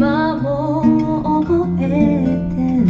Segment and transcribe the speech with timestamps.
[0.00, 0.80] 今も
[1.42, 2.88] 覚えてる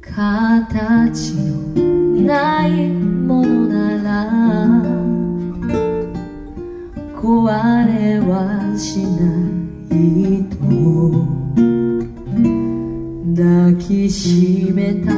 [0.00, 2.30] 形のな
[2.68, 4.30] いものなら
[7.20, 7.26] 壊
[7.88, 8.30] れは
[8.78, 9.26] しな
[9.90, 10.62] いと。
[13.34, 15.12] 抱きしめた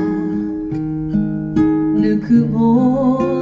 [2.00, 3.33] ぬくもり。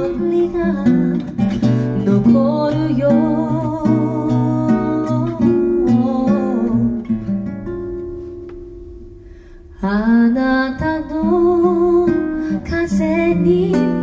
[12.63, 14.02] 風に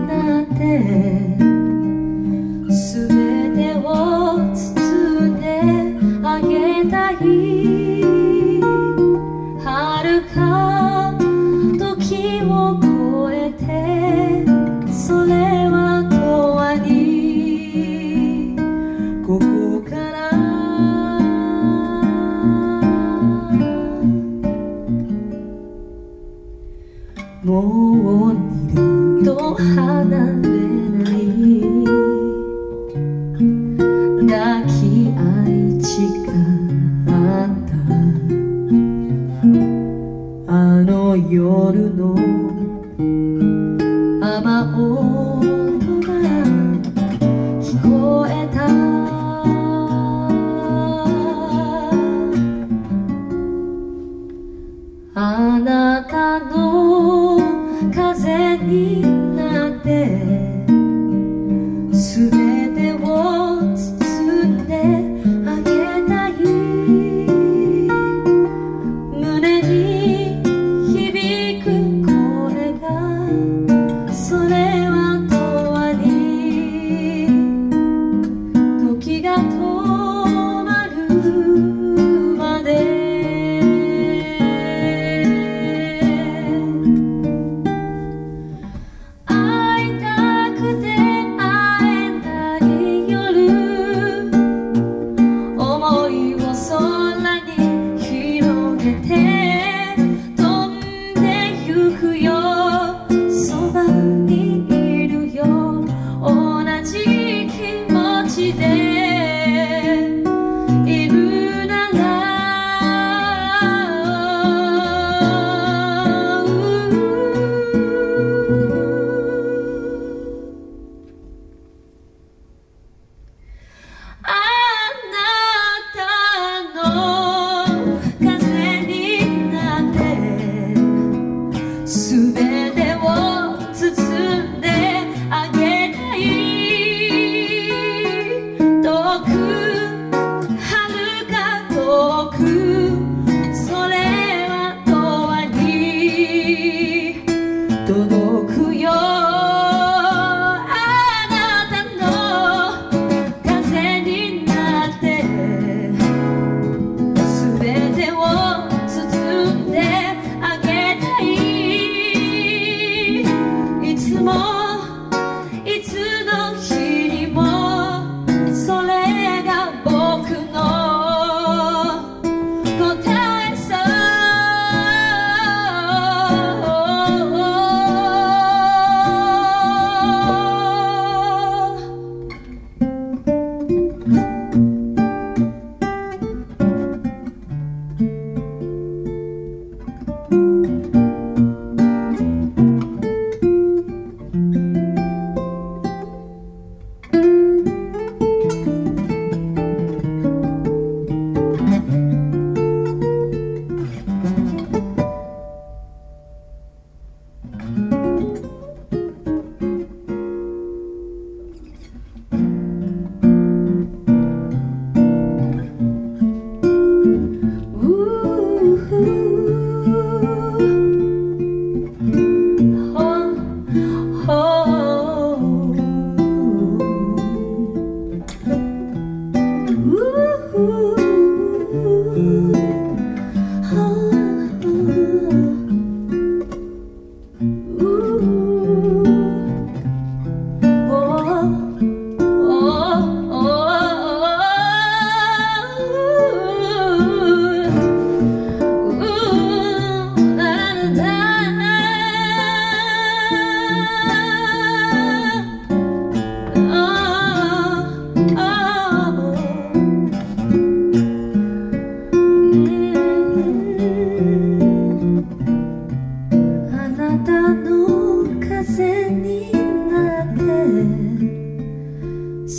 [27.62, 30.50] もう二度と離れ
[30.90, 31.20] ない
[34.26, 34.79] 抱き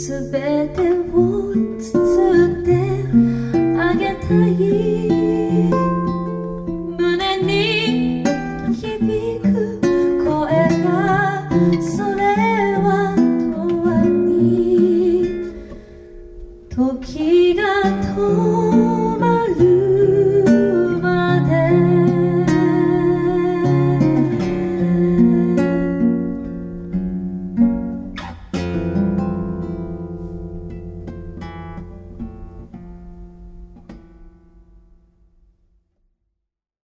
[0.08, 0.32] 全
[0.70, 0.82] て
[1.14, 2.74] を包んで
[3.80, 5.01] あげたい